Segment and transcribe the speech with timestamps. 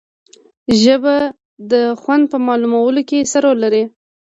[0.81, 1.15] ژبه
[1.71, 3.83] د خوند په معلومولو کې څه رول لري